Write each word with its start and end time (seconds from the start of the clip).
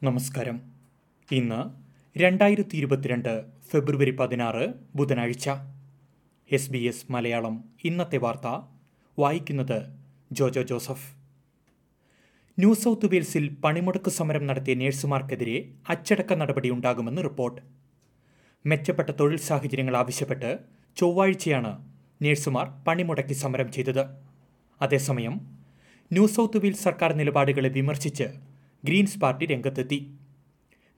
നമസ്കാരം. 0.03 0.61
ഇന്ന് 1.31 1.63
രണ്ടായിരത്തി 2.19 2.77
ഇരുപത്തിരണ്ട് 2.77 3.43
ഫെബ്രുവരി 3.71 4.11
പതിനാറ് 4.11 4.73
ബുധനാഴ്ച. 4.95 5.49
S 6.51 6.71
B 6.71 6.77
S 6.77 7.11
Malayalam. 7.11 7.63
ഇന്നത്തെ 7.83 8.17
വാർത്ത 8.17 8.61
വായിക്കുന്നത് 9.19 9.99
ജോജോ 10.31 10.61
ജോസഫ്. 10.61 11.14
ന്യൂ 12.59 12.73
സൗത്ത് 12.73 13.05
വെയിൽസിൽ 13.05 13.55
പണിമുടക്ക് 13.63 14.09
സമരം 14.09 14.47
നടത്തിയ 14.47 14.73
നഴ്സുമാർക്കെതിരെ 14.73 15.55
അച്ചടക്ക 15.89 16.33
നടപടി 16.33 16.39
നടപടിയുണ്ടാകുമെന്ന് 16.39 17.21
റിപ്പോർട്ട്. 17.23 17.61
മെച്ചപ്പെട്ട 18.65 19.09
തൊഴിൽ 19.09 19.37
സാഹചര്യങ്ങൾ 19.37 19.97
ആവശ്യപ്പെട്ട് 19.97 20.59
ചൊവ്വാഴ്ചയാണ് 20.97 21.71
നഴ്സുമാർ 22.21 22.67
പണിമുടക്കി 22.87 23.33
സമരം 23.33 23.71
ചെയ്തത്. 23.71 24.03
അതേസമയം 24.81 25.35
ന്യൂ 26.13 26.27
സൗത്ത് 26.27 26.57
വെയിൽസ് 26.57 26.83
സർക്കാർ 26.83 27.13
നിലപാടുകളെ 27.13 27.69
വിമർശിച്ച് 27.69 28.23
ഗ്രീൻസ് 28.85 29.19
പാർട്ടി 29.19 29.45
രംഗത്തെത്തി. 29.45 29.99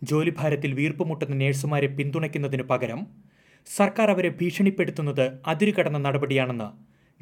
ജോലിഭാരത്തിൽ 0.04 0.74
വീർപ്പുമുട്ടുന്ന 0.74 1.36
നഴ്സുമാരെ 1.36 1.88
പിന്തുണയ്ക്കുന്നതിനു 1.88 2.64
പകരം 2.64 3.08
സർക്കാർ 3.66 4.10
അവരെ 4.12 4.30
ഭീഷണിപ്പെടുത്തുന്നത് 4.30 5.40
അതിരുകടന്ന 5.48 5.98
നടപടിയാണെന്ന് 5.98 6.70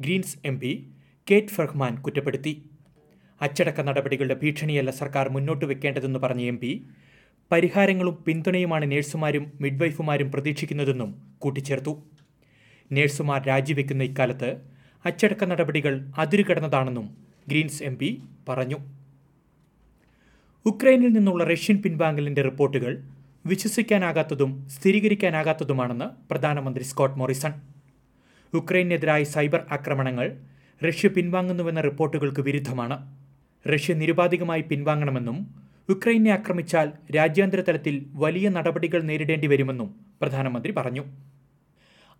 Greens 0.02 0.38
M 0.44 0.60
P 0.60 0.90
Kate 1.30 1.48
Faehrmann 1.48 2.02
കുറ്റപ്പെടുത്തി. 2.02 2.75
അച്ചടക്ക 3.42 3.80
നടപടികളുടെ 3.80 4.34
ഭീഷണിയല്ല 4.34 4.90
സർക്കാർ 4.90 5.28
മുന്നോട്ട് 5.28 5.64
വെക്കേണ്ടതെന്ന് 5.64 6.18
പറഞ്ഞ 6.18 6.40
എം 6.40 6.58
പി 6.58 6.84
പരിഹാരങ്ങളും 7.52 8.24
പിന്തുണയുമാണ് 8.26 8.90
നഴ്സുമാരും 8.92 9.52
മിഡ്വൈഫുമാരും 9.60 10.32
പ്രതീക്ഷിക്കുന്നതെന്നും 10.32 11.22
കൂട്ടിച്ചേർത്തു. 11.38 12.02
നഴ്സുമാർ 12.92 13.46
രാജിവെക്കുന്ന 13.46 14.02
ഇക്കാലത്ത് 14.04 14.56
അച്ചടക്ക 15.04 15.44
നടപടികൾ 15.44 16.06
അതിരുകടന്നതാണെന്നും 16.18 17.16
ഗ്രീൻസ് 17.48 17.82
എം 17.82 17.96
പി 17.96 18.22
പറഞ്ഞു. 18.48 18.76
ഉക്രൈനിൽ 20.66 21.08
നിന്നുള്ള 21.08 21.44
റഷ്യൻ 21.44 21.82
പിൻവാങ്ങലിന്റെ 21.82 22.42
റിപ്പോർട്ടുകൾ 22.42 23.02
വിശ്വസിക്കാനാകാത്തതും 23.46 24.68
സ്ഥിരീകരിക്കാനാകാത്തതുമാണെന്ന് 24.68 26.04
പ്രധാനമന്ത്രി 26.30 26.84
സ്കോട്ട് 26.84 27.18
മോറിസൺ. 27.18 27.52
ഉക്രൈനെതിരായ 28.54 29.22
സൈബർ 29.24 29.66
ആക്രമണങ്ങൾ 29.70 30.40
റഷ്യ 30.88 31.08
പിൻവാങ്ങുന്നുവെന്ന 31.08 31.80
റിപ്പോർട്ടുകൾക്ക് 31.80 32.40
വിരുദ്ധമാണ്. 32.40 33.25
റഷ്യ 33.72 33.94
നിരുപാധികമായി 33.94 34.60
പിൻവാങ്ങണമെന്നും 34.60 35.54
ഉക്രൈനെ 35.88 36.30
ആക്രമിച്ചാൽ 36.30 36.92
രാജ്യാന്തര 37.16 37.60
തലത്തിൽ 37.60 38.06
വലിയ 38.14 38.48
നടപടികൾ 38.48 39.02
നേരിടേണ്ടി 39.02 39.46
വരുമെന്നും 39.46 39.94
പ്രധാനമന്ത്രി 40.20 40.72
പറഞ്ഞു. 40.72 41.04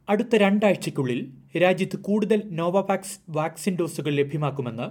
അടുത്ത 0.09 0.37
രണ്ടാഴ്ചയ്ക്കുള്ളിൽ 0.37 1.33
രാജ്യത്ത് 1.63 1.97
കൂടുതൽ 1.97 2.43
നോവാവാക്സ് 2.51 3.19
വാക്സിൻ 3.29 3.77
ഡോസുകൾ 3.81 4.13
ലഭ്യമാക്കുമെന്ന് 4.15 4.87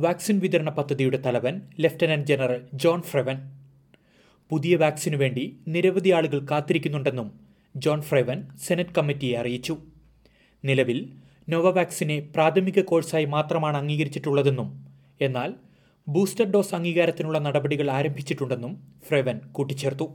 വാക്സിൻ 0.00 0.38
വിതരണ 0.38 0.70
പദ്ധതിയുടെ 0.70 1.22
തലവൻ 1.26 1.60
ലഫ്റ്റനന്റ് 1.80 2.26
ജനറൽ 2.26 2.60
ജോൺ 2.74 3.02
ഫ്രെവൻ. 3.02 3.36
പുതിയ 4.50 4.76
വാക്സിനു 4.76 5.16
വേണ്ടി 5.16 5.56
നിരവധി 5.68 6.10
ആളുകൾ 6.10 6.46
കാത്തിരിക്കുന്നുണ്ടെന്നും 6.50 7.32
ജോൺ 7.76 8.02
ഫ്രെവൻ 8.02 8.48
സെനറ്റ് 8.56 8.94
കമ്മിറ്റിയെ 8.98 9.38
അറിയിച്ചു. 9.38 9.76
നിലവിൽ 10.64 11.08
നോവാവാക്സിനെ 11.48 12.28
പ്രാഥമിക 12.34 12.80
കോഴ്സായി 12.80 13.24
മാത്രമാണ് 13.24 13.76
അംഗീകരിച്ചിട്ടുള്ളതെന്നും 13.76 14.86
എന്നാൽ 15.20 15.54
ബൂസ്റ്റർ 16.08 16.50
ഡോസ് 16.50 16.74
അംഗീകാരത്തിനുള്ള 16.74 17.38
നടപടികൾ 17.38 17.90
ആരംഭിച്ചിട്ടുണ്ടെന്നും 17.90 18.82
ഫ്രെവൻ 19.08 19.38
കൂട്ടിച്ചേർത്തു. 19.52 20.06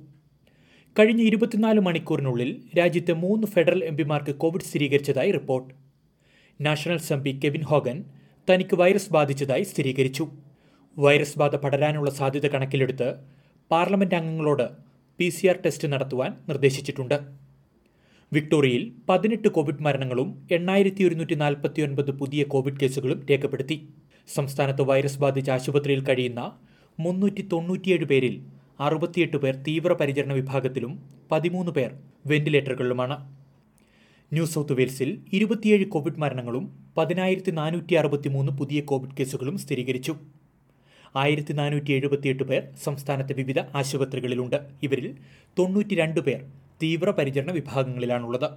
കഴിഞ്ഞ 0.99 1.21
ഇരുപത്തിനാല് 1.21 1.79
മണിക്കൂറിനുള്ളിൽ 1.79 2.61
രാജ്യത്തെ 2.77 3.13
മൂന്ന് 3.13 3.47
ഫെഡറൽ 3.47 3.83
എംപിമാർക്ക് 3.83 4.35
കോവിഡ് 4.35 4.61
സ്ഥിരീകരിച്ചതായി 4.61 5.31
report. 5.31 5.73
National 6.61 6.97
MP 6.97 7.39
Kevin 7.45 7.61
Hogan 7.61 8.03
തനിക്ക് 8.49 8.75
വൈറസ് 8.75 9.13
ബാധിച്ചതായി 9.13 9.63
സ്ഥിരീകരിച്ചു. 9.63 10.31
വൈറസ് 10.97 11.39
ബാധ 11.39 11.55
പടരാനുള്ള 11.55 12.09
സാധ്യത 12.09 12.47
കണക്കിലെടുത്ത് 12.47 13.15
പാർലമെന്റ് 13.71 14.15
അംഗങ്ങളോട് 14.15 14.67
പി 15.17 15.29
സി 15.29 15.47
ആർ 15.47 15.59
ടെസ്റ്റ് 15.65 15.87
നടത്തുവാൻ 15.87 16.37
നിർദ്ദേശിച്ചിട്ടുണ്ട്. 16.49 17.19
വിക്ടോറിയയിൽ 18.33 18.91
പതിനെട്ട് 19.09 19.47
കോവിഡ് 19.47 19.83
മരണങ്ങളും 19.83 20.47
എണ്ണായിരത്തി 20.51 21.03
ഒരുന്നൂറ്റി 21.03 21.33
നാൽപ്പത്തി 21.33 21.81
ഒൻപത് 21.81 22.11
പുതിയ 22.11 22.43
കോവിഡ് 22.43 22.79
കേസുകളും 22.79 23.25
രേഖപ്പെടുത്തി. 23.31 23.87
സംസ്ഥാനത്ത് 24.35 24.81
വൈറസ് 24.81 25.19
ബാധിച്ച് 25.19 25.51
ആശുപത്രിയിൽ 25.51 26.01
കഴിയുന്ന 26.05 26.41
മുന്നൂറ്റി 26.99 27.41
തൊണ്ണൂറ്റിയേഴ് 27.51 28.05
പേരിൽ 28.05 28.35
അറുപത്തിയെട്ട് 28.79 29.37
പേർ 29.37 29.55
തീവ്രപരിചരണ 29.67 30.33
വിഭാഗത്തിലും 30.33 30.91
പതിമൂന്ന് 31.31 31.71
പേർ 31.71 31.91
വെന്റിലേറ്ററുകളിലുമാണ്. 32.25 33.17
ന്യൂ 34.33 34.45
സൗത്ത് 34.45 34.73
വെയിൽസിൽ 34.73 35.09
ഇരുപത്തിയേഴ് 35.33 35.85
കോവിഡ് 35.85 36.19
മരണങ്ങളും 36.19 36.65
പതിനായിരത്തി 36.97 37.51
നാനൂറ്റി 37.51 37.93
അറുപത്തിമൂന്ന് 37.93 38.51
പുതിയ 38.51 38.81
കോവിഡ് 38.81 39.15
കേസുകളും 39.19 39.57
സ്ഥിരീകരിച്ചു. 39.57 40.15
ആയിരത്തി 41.15 41.53
നാനൂറ്റി 41.53 41.91
എഴുപത്തിയെട്ട് 41.91 42.43
പേർ 42.43 42.63
സംസ്ഥാനത്തെ 42.83 43.33
വിവിധ 43.33 43.59
ആശുപത്രികളിലുണ്ട്. 43.59 44.57
ഇവരിൽ 44.83 45.17
തൊണ്ണൂറ്റി 45.59 45.95
രണ്ട് 45.95 46.19
പേർ 46.19 46.41
തീവ്രപരിചരണ 46.83 47.51
വിഭാഗങ്ങളിലാണുള്ളത്. 47.51 48.49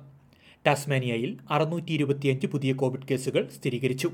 ടാസ്മാനിയയിൽ 0.66 1.36
അറുന്നൂറ്റി 1.50 1.92
ഇരുപത്തിയഞ്ച് 1.92 2.46
പുതിയ 2.46 2.72
കോവിഡ് 2.72 3.08
കേസുകൾ 3.10 3.48
സ്ഥിരീകരിച്ചു. 3.58 4.10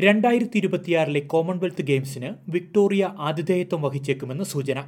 രണ്ടായിരത്തി 0.00 0.56
ഇരുപത്തിയാറിലെ 0.58 1.20
കോമൺവെൽത്ത് 1.20 1.82
ഗെയിംസിന് 1.82 2.28
വിക്ടോറിയ 2.50 3.04
ആതിഥേയത്വം 3.28 3.80
വഹിച്ചേക്കുമെന്ന് 3.82 4.44
സൂചന. 4.44 4.78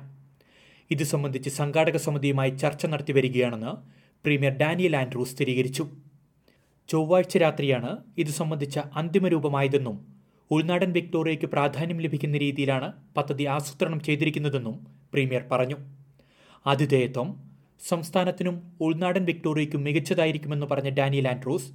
ഇത് 0.90 1.02
സംബന്ധിച്ച് 1.02 1.50
സംഘാടക 1.50 1.96
സമിതിയുമായി 1.96 2.52
ചർച്ച 2.62 2.86
നടത്തി 2.86 3.12
വരികയാണെന്ന് 3.12 3.72
പ്രീമിയർ 4.24 4.54
ഡാനിയൽ 4.60 4.94
ആൻഡ്രൂസ് 4.96 5.34
സ്ഥിരീകരിച്ചു. 5.34 5.84
ചൊവ്വാഴ്ച 6.88 7.36
രാത്രിയാണ് 7.38 7.90
ഇത് 8.18 8.32
സംബന്ധിച്ച 8.38 8.78
അന്തിമ 9.02 9.28
രൂപമായതെന്നും 9.28 9.98
ഉൾനാടൻ 10.50 10.92
വിക്ടോറിയയ്ക്ക് 10.92 11.46
പ്രാധാന്യം 11.46 12.00
ലഭിക്കുന്ന 12.06 12.38
രീതിയിലാണ് 12.38 12.92
പദ്ധതി 13.16 13.44
ആസൂത്രണം 13.56 14.00
ചെയ്തിരിക്കുന്നതെന്നും 14.00 14.78
പ്രീമിയർ 15.12 15.44
പറഞ്ഞു. 15.52 15.78
ആതിഥേയത്വം 16.66 17.28
സംസ്ഥാനത്തിനും 17.90 18.56
ഉൾനാടൻ 18.80 19.24
വിക്ടോറിയയ്ക്കും 19.24 19.84
മികച്ചതായിരിക്കുമെന്ന് 19.84 20.66
പറഞ്ഞ 20.66 20.90
ഡാനിയൽ 20.90 21.28
ആൻഡ്രൂസ് 21.28 21.70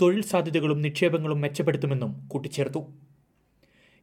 തൊഴിൽ 0.00 0.22
സാധ്യതകളും 0.22 0.82
നിക്ഷേപങ്ങളും 0.82 1.40
മെച്ചപ്പെടുത്തുമെന്നും 1.40 2.28
കൂട്ടിച്ചേർത്തു. 2.28 2.80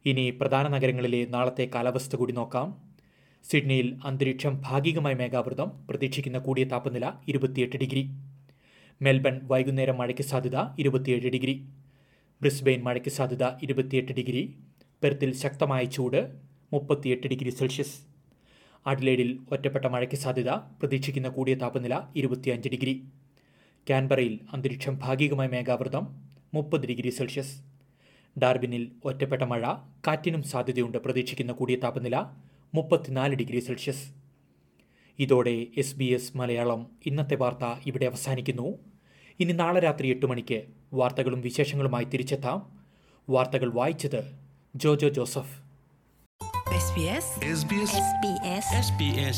ഇനി 0.04 0.30
പ്രധാന 0.30 0.68
നഗരങ്ങളിലെ 0.68 1.24
നാളത്തെ 1.24 1.70
കാലാവസ്ഥ 1.74 2.16
കൂടി 2.16 2.32
നോക്കാം. 2.32 2.68
സിഡ്നിയിൽ 3.50 3.88
അന്തരീക്ഷം 4.04 4.62
ഭാഗികമായി 4.64 5.14
മേഘാവൃതം 5.14 5.68
പ്രതീക്ഷിക്കുന്ന 5.90 6.38
കൂടിയ 6.38 6.64
താപനില 6.64 7.12
ഇരുപത്തിയെട്ട് 7.28 7.76
ഡിഗ്രി. 7.76 8.02
മെൽബൺ 9.02 9.40
വൈകുന്നേരം 9.42 9.98
മഴയ്ക്ക് 9.98 10.22
സാധ്യത 10.22 10.58
ഇരുപത്തിയേഴ് 10.78 11.30
ഡിഗ്രി. 11.30 11.54
ബ്രിസ്ബെയിൻ 12.40 12.82
മഴയ്ക്ക് 12.82 13.08
സാധ്യത 13.08 13.44
ഇരുപത്തിയെട്ട് 13.62 14.12
ഡിഗ്രി. 14.12 14.42
പെർത്തിൽ 15.02 15.32
ശക്തമായ 15.34 15.84
ചൂട് 15.84 16.20
മുപ്പത്തിയെട്ട് 16.72 17.26
ഡിഗ്രി 17.26 17.50
സെൽഷ്യസ്. 17.50 17.96
അഡ്ലേഡിൽ 18.86 19.38
ഒറ്റപ്പെട്ട 19.52 19.86
മഴയ്ക്ക് 19.86 20.14
സാധ്യത 20.14 20.50
പ്രതീക്ഷിക്കുന്ന 20.80 21.28
കൂടിയ 21.28 21.54
താപനില 21.54 22.00
ഇരുപത്തിയഞ്ച് 22.16 22.68
ഡിഗ്രി. 22.68 22.94
കാൻബറയിൽ 23.90 24.40
അന്തരീക്ഷം 24.52 24.98
ഭാഗികമായി 24.98 25.48
മേഘാവൃതം 25.48 26.22
മുപ്പത് 26.54 26.86
ഡിഗ്രി 26.86 27.10
സെൽഷ്യസ്. 27.10 27.62
ഡാർബിനിൽ 28.38 28.92
ഒറ്റപ്പെട്ട 29.04 29.42
മഴ 29.42 29.72
കാറ്റിനും 30.06 30.42
സാധ്യതയുണ്ട് 30.42 30.98
പ്രതീക്ഷിക്കുന്ന 30.98 31.52
കൂടിയ 31.52 31.76
താപനില 31.76 32.24
മുപ്പത്തിനാല് 32.74 33.34
ഡിഗ്രി 33.34 33.60
സെൽഷ്യസ്. 33.60 34.08
ഇതോടെ 35.18 35.66
എസ് 35.76 35.96
ബി 35.96 36.04
എസ് 36.04 36.36
മലയാളം 36.36 36.86
ഇന്നത്തെ 37.06 37.34
വാർത്ത 37.34 37.80
ഇവിടെ 37.86 38.06
അവസാനിക്കുന്നു. 38.06 38.78
ഇനി 39.40 39.52
നാളെ 39.52 39.80
രാത്രി 39.80 40.08
എട്ട് 40.08 40.26
മണിക്ക് 40.26 40.62
വാർത്തകളും 40.92 41.40
വിശേഷങ്ങളുമായി 41.40 42.04
തിരിച്ചെത്താം. 42.04 42.80
വാർത്തകൾ 43.30 43.72
വായിച്ചത് 43.72 44.38
Jojo 44.76 45.08
Joseph. 45.08 45.62
SBS 46.72 47.26
SBS 48.76 49.36